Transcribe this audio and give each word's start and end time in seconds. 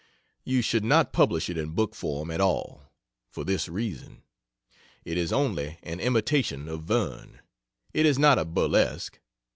You 0.43 0.63
should 0.63 0.83
not 0.83 1.13
publish 1.13 1.47
it 1.47 1.59
in 1.59 1.75
book 1.75 1.93
form 1.93 2.31
at 2.31 2.41
all 2.41 2.91
for 3.29 3.43
this 3.43 3.69
reason: 3.69 4.23
it 5.05 5.15
is 5.15 5.31
only 5.31 5.77
an 5.83 5.99
imitation 5.99 6.67
of 6.67 6.85
Verne 6.85 7.39
it 7.93 8.07
is 8.07 8.17
not 8.17 8.39
a 8.39 8.45
burlesque. 8.45 9.19